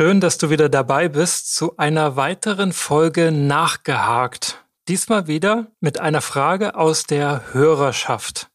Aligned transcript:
Schön, 0.00 0.20
dass 0.20 0.38
du 0.38 0.48
wieder 0.48 0.68
dabei 0.68 1.08
bist 1.08 1.52
zu 1.56 1.76
einer 1.76 2.14
weiteren 2.14 2.72
Folge 2.72 3.32
Nachgehakt. 3.32 4.64
Diesmal 4.86 5.26
wieder 5.26 5.72
mit 5.80 5.98
einer 5.98 6.20
Frage 6.20 6.76
aus 6.76 7.02
der 7.02 7.52
Hörerschaft. 7.52 8.48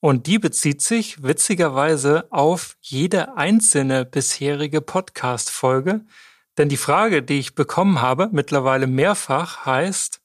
Und 0.00 0.26
die 0.26 0.38
bezieht 0.38 0.80
sich 0.80 1.22
witzigerweise 1.22 2.28
auf 2.32 2.78
jede 2.80 3.36
einzelne 3.36 4.06
bisherige 4.06 4.80
Podcast-Folge. 4.80 6.06
Denn 6.56 6.70
die 6.70 6.78
Frage, 6.78 7.22
die 7.22 7.40
ich 7.40 7.54
bekommen 7.54 8.00
habe, 8.00 8.30
mittlerweile 8.32 8.86
mehrfach, 8.86 9.66
heißt, 9.66 10.22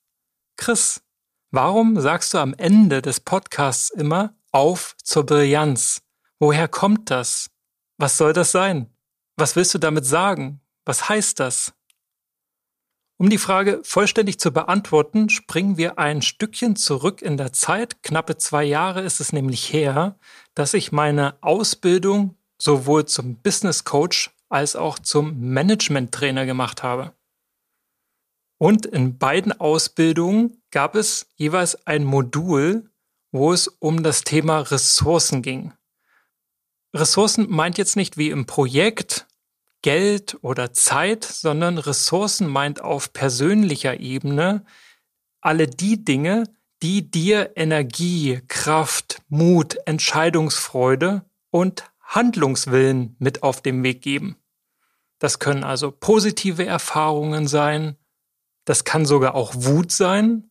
Chris, 0.56 1.04
warum 1.52 2.00
sagst 2.00 2.34
du 2.34 2.38
am 2.38 2.54
Ende 2.54 3.02
des 3.02 3.20
Podcasts 3.20 3.90
immer 3.90 4.34
auf 4.54 4.96
zur 5.04 5.26
Brillanz? 5.26 6.02
Woher 6.40 6.70
kommt 6.70 7.12
das? 7.12 7.50
Was 7.98 8.18
soll 8.18 8.32
das 8.32 8.54
sein? 8.54 8.93
Was 9.36 9.56
willst 9.56 9.74
du 9.74 9.80
damit 9.80 10.06
sagen? 10.06 10.62
Was 10.86 11.10
heißt 11.10 11.40
das? 11.40 11.74
Um 13.18 13.30
die 13.30 13.38
Frage 13.38 13.80
vollständig 13.84 14.40
zu 14.40 14.52
beantworten, 14.52 15.30
springen 15.30 15.78
wir 15.78 15.98
ein 15.98 16.22
Stückchen 16.22 16.76
zurück 16.76 17.22
in 17.22 17.38
der 17.38 17.54
Zeit. 17.54 18.04
Knappe 18.04 18.38
zwei 18.38 18.64
Jahre 18.64 19.02
ist 19.02 19.20
es 19.22 19.32
nämlich 19.32 19.72
her, 19.72 20.18
dass 20.56 20.74
ich 20.74 20.92
meine 20.92 21.42
Ausbildung 21.42 22.36
sowohl 22.58 23.06
zum 23.06 23.38
Business 23.42 23.84
Coach 23.84 24.32
als 24.50 24.76
auch 24.76 25.00
zum 25.00 25.40
Management 25.40 26.12
Trainer 26.12 26.46
gemacht 26.46 26.84
habe. 26.84 27.14
Und 28.58 28.86
in 28.86 29.18
beiden 29.18 29.52
Ausbildungen 29.52 30.62
gab 30.72 30.96
es 30.96 31.28
jeweils 31.36 31.88
ein 31.88 32.04
Modul, 32.04 32.90
wo 33.32 33.52
es 33.52 33.68
um 33.68 34.04
das 34.04 34.24
Thema 34.24 34.60
Ressourcen 34.60 35.42
ging. 35.42 35.74
Ressourcen 36.94 37.50
meint 37.50 37.78
jetzt 37.78 37.96
nicht 37.96 38.18
wie 38.18 38.30
im 38.30 38.46
Projekt 38.46 39.28
Geld 39.84 40.38
oder 40.42 40.74
Zeit, 40.74 41.24
sondern 41.24 41.78
Ressourcen 41.78 42.48
meint 42.48 42.82
auf 42.82 43.14
persönlicher 43.14 44.00
Ebene 44.00 44.66
alle 45.42 45.68
die 45.68 46.04
Dinge, 46.04 46.46
die 46.82 47.12
dir 47.12 47.52
Energie, 47.56 48.42
Kraft, 48.48 49.22
Mut, 49.28 49.78
Entscheidungsfreude 49.86 51.24
und 51.52 51.92
Handlungswillen 52.02 53.16
mit 53.20 53.44
auf 53.44 53.62
den 53.62 53.84
Weg 53.84 54.02
geben. 54.02 54.38
Das 55.20 55.40
können 55.40 55.64
also 55.64 55.92
positive 55.92 56.66
Erfahrungen 56.66 57.48
sein, 57.48 57.98
das 58.66 58.86
kann 58.86 59.06
sogar 59.06 59.36
auch 59.36 59.54
Wut 59.54 59.92
sein, 59.92 60.50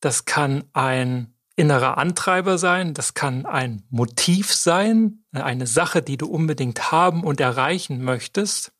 das 0.00 0.26
kann 0.26 0.64
ein 0.74 1.34
innerer 1.56 1.96
Antreiber 1.98 2.58
sein, 2.58 2.92
das 2.92 3.14
kann 3.14 3.46
ein 3.46 3.84
Motiv 3.88 4.52
sein, 4.52 5.24
eine 5.32 5.66
Sache, 5.66 6.02
die 6.02 6.18
du 6.18 6.26
unbedingt 6.26 6.92
haben 6.92 7.24
und 7.24 7.40
erreichen 7.40 8.02
möchtest 8.02 8.73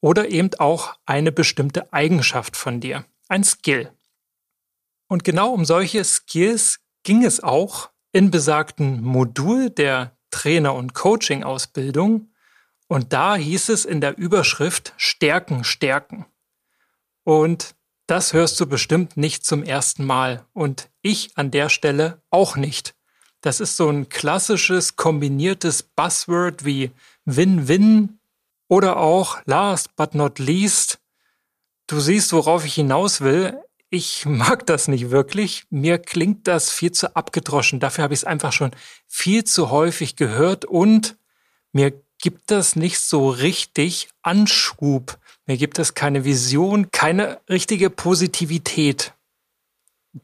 oder 0.00 0.28
eben 0.28 0.50
auch 0.58 0.96
eine 1.06 1.32
bestimmte 1.32 1.92
Eigenschaft 1.92 2.56
von 2.56 2.80
dir, 2.80 3.04
ein 3.28 3.44
Skill. 3.44 3.90
Und 5.08 5.24
genau 5.24 5.52
um 5.52 5.64
solche 5.64 6.04
Skills 6.04 6.80
ging 7.02 7.24
es 7.24 7.42
auch 7.42 7.90
in 8.12 8.30
besagten 8.30 9.02
Modul 9.02 9.70
der 9.70 10.16
Trainer- 10.30 10.74
und 10.74 10.94
Coaching-Ausbildung. 10.94 12.30
Und 12.86 13.12
da 13.12 13.36
hieß 13.36 13.70
es 13.70 13.84
in 13.84 14.00
der 14.00 14.16
Überschrift 14.16 14.94
Stärken, 14.96 15.64
Stärken. 15.64 16.26
Und 17.24 17.74
das 18.06 18.32
hörst 18.32 18.58
du 18.60 18.66
bestimmt 18.66 19.16
nicht 19.16 19.44
zum 19.44 19.62
ersten 19.62 20.04
Mal. 20.04 20.46
Und 20.52 20.90
ich 21.02 21.36
an 21.36 21.50
der 21.50 21.68
Stelle 21.68 22.22
auch 22.30 22.56
nicht. 22.56 22.94
Das 23.40 23.60
ist 23.60 23.76
so 23.76 23.88
ein 23.88 24.08
klassisches 24.08 24.96
kombiniertes 24.96 25.82
Buzzword 25.82 26.64
wie 26.64 26.90
Win-Win 27.24 28.17
oder 28.68 28.98
auch, 28.98 29.38
last 29.46 29.96
but 29.96 30.14
not 30.14 30.38
least, 30.38 30.98
du 31.86 32.00
siehst, 32.00 32.32
worauf 32.32 32.64
ich 32.64 32.74
hinaus 32.74 33.20
will. 33.20 33.58
Ich 33.90 34.26
mag 34.26 34.66
das 34.66 34.88
nicht 34.88 35.10
wirklich. 35.10 35.64
Mir 35.70 35.98
klingt 35.98 36.46
das 36.46 36.70
viel 36.70 36.92
zu 36.92 37.16
abgedroschen. 37.16 37.80
Dafür 37.80 38.04
habe 38.04 38.14
ich 38.14 38.20
es 38.20 38.24
einfach 38.24 38.52
schon 38.52 38.70
viel 39.06 39.44
zu 39.44 39.70
häufig 39.70 40.16
gehört 40.16 40.66
und 40.66 41.16
mir 41.72 41.92
gibt 42.20 42.50
das 42.50 42.76
nicht 42.76 43.00
so 43.00 43.30
richtig 43.30 44.08
Anschub. 44.22 45.18
Mir 45.46 45.56
gibt 45.56 45.78
es 45.78 45.94
keine 45.94 46.24
Vision, 46.24 46.90
keine 46.90 47.40
richtige 47.48 47.90
Positivität. 47.90 49.14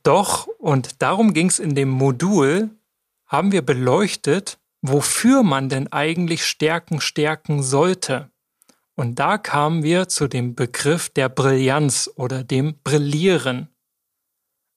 Doch, 0.02 0.46
und 0.58 1.00
darum 1.02 1.32
ging 1.34 1.48
es 1.48 1.58
in 1.58 1.74
dem 1.74 1.88
Modul, 1.88 2.70
haben 3.26 3.52
wir 3.52 3.62
beleuchtet, 3.62 4.58
wofür 4.82 5.42
man 5.42 5.68
denn 5.68 5.90
eigentlich 5.92 6.44
Stärken 6.44 7.00
stärken 7.00 7.62
sollte. 7.62 8.30
Und 8.96 9.18
da 9.18 9.38
kamen 9.38 9.82
wir 9.82 10.08
zu 10.08 10.28
dem 10.28 10.54
Begriff 10.54 11.08
der 11.08 11.28
Brillanz 11.28 12.10
oder 12.14 12.44
dem 12.44 12.78
Brillieren. 12.84 13.68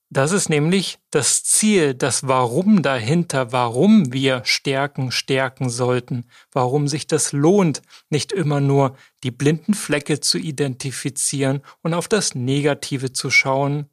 Das 0.09 0.31
ist 0.31 0.49
nämlich 0.49 0.99
das 1.11 1.43
Ziel, 1.43 1.93
das 1.93 2.27
Warum 2.27 2.81
dahinter, 2.81 3.51
warum 3.51 4.13
wir 4.13 4.41
Stärken 4.45 5.11
stärken 5.11 5.69
sollten, 5.69 6.25
warum 6.51 6.87
sich 6.87 7.07
das 7.07 7.33
lohnt, 7.33 7.81
nicht 8.09 8.31
immer 8.31 8.61
nur 8.61 8.95
die 9.23 9.31
blinden 9.31 9.73
Flecke 9.73 10.21
zu 10.21 10.37
identifizieren 10.37 11.61
und 11.81 11.93
auf 11.93 12.07
das 12.07 12.35
Negative 12.35 13.11
zu 13.11 13.29
schauen 13.29 13.89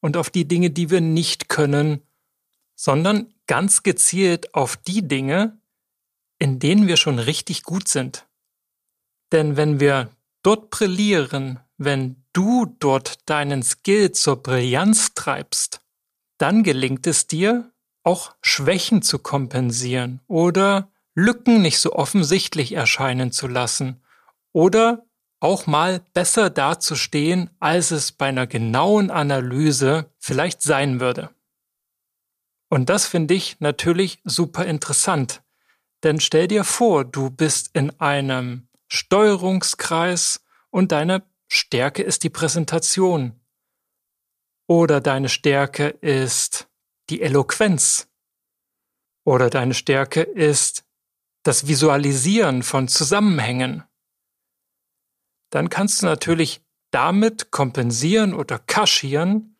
und 0.00 0.16
auf 0.16 0.30
die 0.30 0.48
Dinge, 0.48 0.70
die 0.70 0.90
wir 0.90 1.00
nicht 1.00 1.48
können, 1.48 2.02
sondern 2.74 3.32
ganz 3.46 3.84
gezielt 3.84 4.54
auf 4.54 4.76
die 4.76 5.06
Dinge, 5.06 5.60
in 6.40 6.58
denen 6.58 6.88
wir 6.88 6.96
schon 6.96 7.20
richtig 7.20 7.62
gut 7.62 7.86
sind. 7.86 8.26
Denn 9.32 9.56
wenn 9.56 9.80
wir 9.80 10.10
dort 10.42 10.70
brillieren, 10.70 11.58
wenn 11.78 12.22
du 12.32 12.66
dort 12.78 13.28
deinen 13.28 13.62
Skill 13.62 14.12
zur 14.12 14.42
Brillanz 14.42 15.14
treibst, 15.14 15.80
dann 16.38 16.62
gelingt 16.62 17.06
es 17.06 17.26
dir, 17.26 17.72
auch 18.04 18.34
Schwächen 18.42 19.02
zu 19.02 19.18
kompensieren 19.18 20.20
oder 20.26 20.90
Lücken 21.14 21.62
nicht 21.62 21.78
so 21.78 21.92
offensichtlich 21.92 22.72
erscheinen 22.72 23.32
zu 23.32 23.46
lassen 23.46 24.02
oder 24.52 25.04
auch 25.40 25.66
mal 25.66 26.00
besser 26.14 26.50
dazustehen, 26.50 27.50
als 27.58 27.90
es 27.90 28.12
bei 28.12 28.26
einer 28.26 28.46
genauen 28.46 29.10
Analyse 29.10 30.10
vielleicht 30.18 30.62
sein 30.62 31.00
würde. 31.00 31.30
Und 32.68 32.88
das 32.88 33.06
finde 33.06 33.34
ich 33.34 33.60
natürlich 33.60 34.20
super 34.24 34.64
interessant. 34.64 35.42
Denn 36.04 36.20
stell 36.20 36.48
dir 36.48 36.64
vor, 36.64 37.04
du 37.04 37.30
bist 37.30 37.70
in 37.74 37.90
einem 38.00 38.68
Steuerungskreis 38.94 40.44
und 40.68 40.92
deine 40.92 41.22
Stärke 41.48 42.02
ist 42.02 42.24
die 42.24 42.28
Präsentation. 42.30 43.40
Oder 44.66 45.00
deine 45.00 45.30
Stärke 45.30 45.88
ist 45.88 46.68
die 47.08 47.22
Eloquenz. 47.22 48.10
Oder 49.24 49.48
deine 49.48 49.72
Stärke 49.72 50.20
ist 50.20 50.84
das 51.42 51.66
Visualisieren 51.66 52.62
von 52.62 52.86
Zusammenhängen. 52.86 53.82
Dann 55.48 55.70
kannst 55.70 56.02
du 56.02 56.06
natürlich 56.06 56.60
damit 56.90 57.50
kompensieren 57.50 58.34
oder 58.34 58.58
kaschieren, 58.58 59.56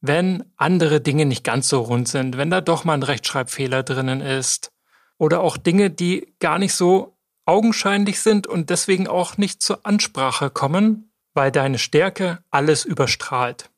wenn 0.00 0.44
andere 0.54 1.00
Dinge 1.00 1.26
nicht 1.26 1.42
ganz 1.42 1.68
so 1.68 1.80
rund 1.80 2.06
sind, 2.06 2.36
wenn 2.36 2.50
da 2.50 2.60
doch 2.60 2.84
mal 2.84 2.94
ein 2.94 3.02
Rechtschreibfehler 3.02 3.82
drinnen 3.82 4.20
ist 4.20 4.70
oder 5.18 5.40
auch 5.40 5.56
Dinge, 5.56 5.90
die 5.90 6.36
gar 6.38 6.60
nicht 6.60 6.74
so 6.74 7.15
augenscheinlich 7.46 8.20
sind 8.20 8.46
und 8.46 8.70
deswegen 8.70 9.08
auch 9.08 9.38
nicht 9.38 9.62
zur 9.62 9.86
Ansprache 9.86 10.50
kommen, 10.50 11.12
weil 11.32 11.52
deine 11.52 11.78
Stärke 11.78 12.42
alles 12.50 12.84
überstrahlt. 12.84 13.70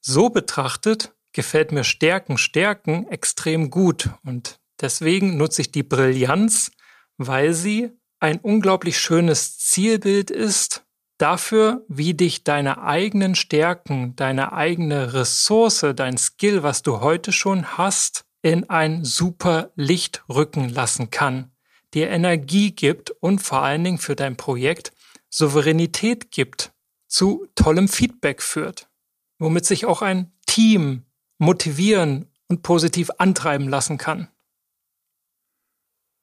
So 0.00 0.30
betrachtet 0.30 1.14
gefällt 1.32 1.72
mir 1.72 1.84
Stärken, 1.84 2.38
Stärken 2.38 3.08
extrem 3.08 3.70
gut 3.70 4.10
und 4.24 4.60
deswegen 4.80 5.36
nutze 5.36 5.62
ich 5.62 5.72
die 5.72 5.82
Brillanz, 5.82 6.70
weil 7.16 7.54
sie 7.54 7.90
ein 8.20 8.38
unglaublich 8.38 8.98
schönes 8.98 9.58
Zielbild 9.58 10.30
ist 10.30 10.84
dafür, 11.18 11.84
wie 11.88 12.14
dich 12.14 12.44
deine 12.44 12.82
eigenen 12.82 13.34
Stärken, 13.34 14.14
deine 14.16 14.52
eigene 14.52 15.14
Ressource, 15.14 15.86
dein 15.94 16.18
Skill, 16.18 16.62
was 16.62 16.82
du 16.82 17.00
heute 17.00 17.32
schon 17.32 17.78
hast, 17.78 18.24
in 18.42 18.68
ein 18.68 19.04
super 19.04 19.72
Licht 19.74 20.22
rücken 20.28 20.68
lassen 20.68 21.10
kann 21.10 21.53
dir 21.94 22.10
Energie 22.10 22.72
gibt 22.72 23.10
und 23.10 23.40
vor 23.40 23.62
allen 23.62 23.84
Dingen 23.84 23.98
für 23.98 24.16
dein 24.16 24.36
Projekt 24.36 24.92
Souveränität 25.30 26.30
gibt, 26.30 26.72
zu 27.08 27.46
tollem 27.54 27.88
Feedback 27.88 28.42
führt, 28.42 28.88
womit 29.38 29.64
sich 29.64 29.86
auch 29.86 30.02
ein 30.02 30.32
Team 30.46 31.04
motivieren 31.38 32.30
und 32.48 32.62
positiv 32.62 33.10
antreiben 33.18 33.68
lassen 33.68 33.98
kann. 33.98 34.28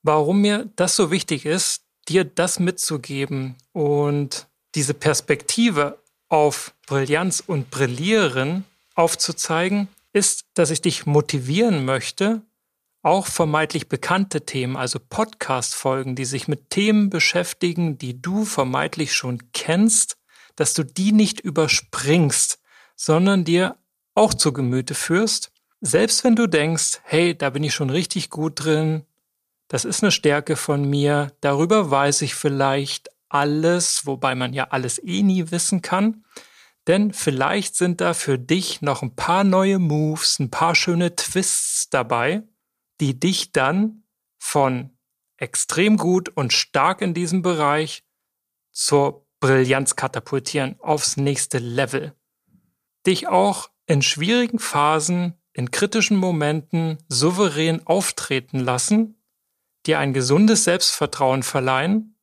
Warum 0.04 0.42
mir 0.42 0.70
das 0.76 0.96
so 0.96 1.12
wichtig 1.12 1.46
ist, 1.46 1.84
dir 2.08 2.26
das 2.26 2.60
mitzugeben 2.60 3.56
und 3.72 4.48
diese 4.76 4.94
Perspektive 4.94 6.00
auf 6.28 6.74
Brillanz 6.88 7.44
und 7.46 7.70
Brillieren 7.70 8.66
aufzuzeigen, 8.96 9.88
ist, 10.14 10.46
dass 10.54 10.72
ich 10.72 10.82
dich 10.82 11.06
motivieren 11.06 11.86
möchte, 11.86 12.42
auch 13.04 13.28
vermeintlich 13.28 13.90
bekannte 13.90 14.46
Themen, 14.46 14.78
also 14.78 15.00
Podcast-Folgen, 15.00 16.16
die 16.16 16.26
sich 16.26 16.48
mit 16.48 16.70
Themen 16.70 17.10
beschäftigen, 17.10 17.98
die 17.98 18.22
du 18.22 18.46
vermeintlich 18.46 19.14
schon 19.14 19.52
kennst, 19.54 20.18
dass 20.56 20.74
du 20.74 20.84
die 20.84 21.12
nicht 21.12 21.40
überspringst, 21.40 22.60
sondern 22.96 23.44
dir 23.44 23.78
auch 24.14 24.34
zu 24.34 24.54
Gemüte 24.54 24.94
führst, 24.94 25.52
selbst 25.80 26.24
wenn 26.24 26.36
du 26.36 26.48
denkst, 26.48 27.00
hey, 27.04 27.36
da 27.36 27.50
bin 27.50 27.64
ich 27.64 27.74
schon 27.74 27.90
richtig 27.90 28.30
gut 28.30 28.64
drin, 28.64 29.06
das 29.68 29.86
ist 29.86 30.04
eine 30.04 30.12
Stärke 30.12 30.56
von 30.56 30.88
mir, 30.88 31.32
darüber 31.42 31.90
weiß 31.90 32.22
ich 32.22 32.36
vielleicht 32.36 33.10
alles, 33.30 34.06
wobei 34.06 34.36
man 34.36 34.54
ja 34.54 34.68
alles 34.70 35.02
eh 35.04 35.24
nie 35.24 35.50
wissen 35.50 35.82
kann, 35.82 36.24
denn 36.88 37.14
vielleicht 37.14 37.76
sind 37.76 38.02
da 38.02 38.14
für 38.14 38.38
dich 38.38 38.82
noch 38.82 39.02
ein 39.02 39.16
paar 39.16 39.44
neue 39.44 39.80
Moves, 39.80 40.40
ein 40.40 40.52
paar 40.52 40.76
schöne 40.76 41.16
Twists 41.16 41.90
dabei, 41.90 42.44
die 43.02 43.20
dich 43.20 43.52
dann 43.52 44.04
von 44.38 44.92
extrem 45.38 45.98
gut 45.98 46.30
und 46.30 46.54
stark 46.54 47.02
in 47.02 47.16
diesem 47.16 47.42
Bereich 47.42 48.04
zur 48.72 49.26
Brillanz 49.40 49.96
katapultieren, 49.96 50.80
aufs 50.80 51.18
nächste 51.18 51.58
Level. 51.58 52.14
Dich 53.08 53.28
auch 53.28 53.72
in 53.88 54.04
schwierigen 54.04 54.60
Phasen, 54.60 55.34
in 55.52 55.72
kritischen 55.72 56.16
Momenten 56.16 57.00
souverän 57.10 57.86
auftreten 57.88 58.60
lassen, 58.60 59.20
dir 59.88 59.98
ein 59.98 60.14
gesundes 60.14 60.64
Selbstvertrauen 60.64 61.42
verleihen 61.42 62.16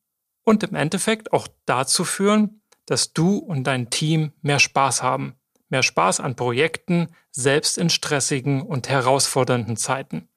und 0.45 0.63
im 0.63 0.75
Endeffekt 0.75 1.33
auch 1.33 1.49
dazu 1.65 2.05
führen, 2.05 2.61
dass 2.85 3.11
du 3.11 3.37
und 3.37 3.65
dein 3.65 3.89
Team 3.89 4.31
mehr 4.41 4.59
Spaß 4.59 5.03
haben. 5.03 5.35
Mehr 5.67 5.83
Spaß 5.83 6.21
an 6.21 6.37
Projekten, 6.37 7.09
selbst 7.31 7.77
in 7.77 7.89
stressigen 7.89 8.61
und 8.61 8.87
herausfordernden 8.87 9.75
Zeiten 9.75 10.29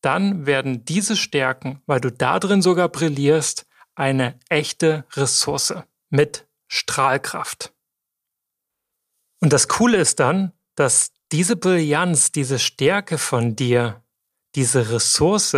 dann 0.00 0.46
werden 0.46 0.84
diese 0.84 1.16
Stärken, 1.16 1.82
weil 1.86 2.00
du 2.00 2.12
da 2.12 2.38
drin 2.38 2.62
sogar 2.62 2.88
brillierst, 2.88 3.66
eine 3.94 4.38
echte 4.48 5.04
Ressource 5.14 5.74
mit 6.10 6.46
Strahlkraft. 6.68 7.72
Und 9.40 9.52
das 9.52 9.68
Coole 9.68 9.98
ist 9.98 10.20
dann, 10.20 10.52
dass 10.74 11.12
diese 11.32 11.56
Brillanz, 11.56 12.32
diese 12.32 12.58
Stärke 12.58 13.18
von 13.18 13.56
dir, 13.56 14.02
diese 14.54 14.90
Ressource 14.90 15.56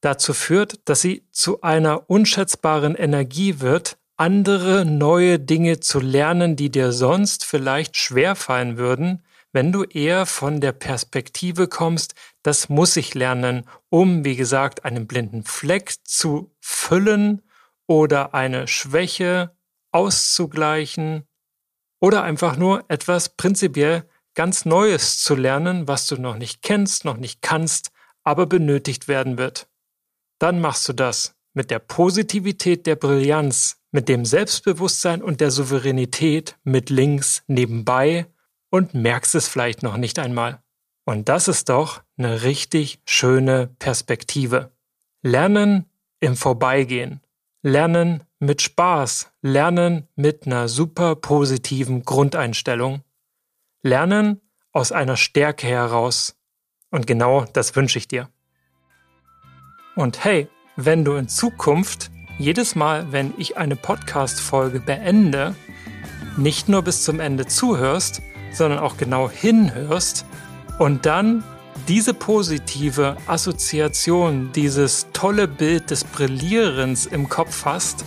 dazu 0.00 0.34
führt, 0.34 0.88
dass 0.88 1.00
sie 1.00 1.26
zu 1.30 1.62
einer 1.62 2.08
unschätzbaren 2.08 2.94
Energie 2.94 3.60
wird, 3.60 3.98
andere 4.16 4.84
neue 4.84 5.38
Dinge 5.38 5.80
zu 5.80 6.00
lernen, 6.00 6.56
die 6.56 6.70
dir 6.70 6.92
sonst 6.92 7.44
vielleicht 7.44 7.96
schwerfallen 7.96 8.76
würden, 8.76 9.24
wenn 9.52 9.70
du 9.70 9.84
eher 9.84 10.26
von 10.26 10.60
der 10.60 10.72
Perspektive 10.72 11.68
kommst, 11.68 12.14
das 12.42 12.68
muss 12.68 12.96
ich 12.96 13.14
lernen, 13.14 13.68
um, 13.90 14.24
wie 14.24 14.36
gesagt, 14.36 14.84
einen 14.84 15.06
blinden 15.06 15.44
Fleck 15.44 15.94
zu 16.04 16.54
füllen 16.60 17.42
oder 17.86 18.34
eine 18.34 18.66
Schwäche 18.66 19.54
auszugleichen 19.92 21.28
oder 22.00 22.22
einfach 22.22 22.56
nur 22.56 22.84
etwas 22.88 23.36
prinzipiell 23.36 24.08
ganz 24.34 24.64
Neues 24.64 25.22
zu 25.22 25.34
lernen, 25.34 25.86
was 25.86 26.06
du 26.06 26.16
noch 26.16 26.38
nicht 26.38 26.62
kennst, 26.62 27.04
noch 27.04 27.18
nicht 27.18 27.42
kannst, 27.42 27.90
aber 28.24 28.46
benötigt 28.46 29.06
werden 29.08 29.36
wird. 29.36 29.68
Dann 30.38 30.60
machst 30.60 30.88
du 30.88 30.94
das 30.94 31.34
mit 31.52 31.70
der 31.70 31.78
Positivität 31.78 32.86
der 32.86 32.96
Brillanz, 32.96 33.76
mit 33.90 34.08
dem 34.08 34.24
Selbstbewusstsein 34.24 35.22
und 35.22 35.42
der 35.42 35.50
Souveränität 35.50 36.56
mit 36.64 36.88
links 36.88 37.42
nebenbei 37.46 38.31
und 38.72 38.94
merkst 38.94 39.34
es 39.34 39.48
vielleicht 39.48 39.82
noch 39.82 39.98
nicht 39.98 40.18
einmal. 40.18 40.62
Und 41.04 41.28
das 41.28 41.46
ist 41.46 41.68
doch 41.68 42.02
eine 42.16 42.42
richtig 42.42 43.02
schöne 43.04 43.68
Perspektive. 43.78 44.72
Lernen 45.22 45.90
im 46.20 46.36
Vorbeigehen. 46.36 47.20
Lernen 47.62 48.24
mit 48.38 48.62
Spaß. 48.62 49.30
Lernen 49.42 50.08
mit 50.16 50.46
einer 50.46 50.68
super 50.68 51.16
positiven 51.16 52.02
Grundeinstellung. 52.02 53.02
Lernen 53.82 54.40
aus 54.72 54.90
einer 54.90 55.18
Stärke 55.18 55.66
heraus. 55.66 56.36
Und 56.90 57.06
genau 57.06 57.44
das 57.52 57.76
wünsche 57.76 57.98
ich 57.98 58.08
dir. 58.08 58.30
Und 59.96 60.24
hey, 60.24 60.48
wenn 60.76 61.04
du 61.04 61.16
in 61.16 61.28
Zukunft 61.28 62.10
jedes 62.38 62.74
Mal, 62.74 63.12
wenn 63.12 63.34
ich 63.36 63.58
eine 63.58 63.76
Podcast-Folge 63.76 64.80
beende, 64.80 65.54
nicht 66.38 66.70
nur 66.70 66.80
bis 66.80 67.04
zum 67.04 67.20
Ende 67.20 67.46
zuhörst, 67.46 68.22
sondern 68.54 68.78
auch 68.78 68.96
genau 68.96 69.30
hinhörst 69.30 70.26
und 70.78 71.06
dann 71.06 71.44
diese 71.88 72.14
positive 72.14 73.16
Assoziation, 73.26 74.50
dieses 74.54 75.06
tolle 75.12 75.48
Bild 75.48 75.90
des 75.90 76.04
Brillierens 76.04 77.06
im 77.06 77.28
Kopf 77.28 77.64
hast 77.64 78.04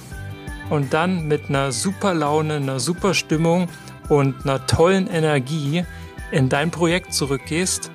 und 0.69 0.93
dann 0.93 1.27
mit 1.27 1.49
einer 1.49 1.71
super 1.71 2.13
Laune, 2.13 2.55
einer 2.55 2.79
super 2.79 3.13
Stimmung 3.13 3.67
und 4.09 4.43
einer 4.43 4.65
tollen 4.65 5.07
Energie 5.07 5.83
in 6.31 6.49
dein 6.49 6.71
Projekt 6.71 7.13
zurückgehst, 7.13 7.91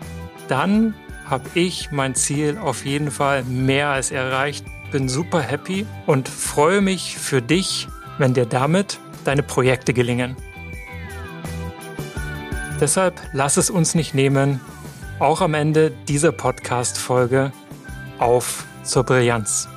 dann 0.48 0.94
habe 1.24 1.48
ich 1.54 1.92
mein 1.92 2.14
Ziel 2.14 2.58
auf 2.58 2.84
jeden 2.84 3.10
Fall 3.10 3.44
mehr 3.44 3.88
als 3.88 4.10
erreicht. 4.10 4.64
Bin 4.90 5.08
super 5.08 5.40
happy 5.40 5.86
und 6.06 6.28
freue 6.28 6.80
mich 6.80 7.16
für 7.16 7.40
dich, 7.40 7.86
wenn 8.18 8.34
dir 8.34 8.46
damit 8.46 8.98
deine 9.24 9.42
Projekte 9.42 9.94
gelingen. 9.94 10.36
Deshalb 12.80 13.20
lass 13.34 13.58
es 13.58 13.68
uns 13.68 13.94
nicht 13.94 14.14
nehmen, 14.14 14.58
auch 15.18 15.42
am 15.42 15.52
Ende 15.52 15.92
dieser 16.08 16.32
Podcast-Folge 16.32 17.52
auf 18.18 18.64
zur 18.84 19.04
Brillanz. 19.04 19.68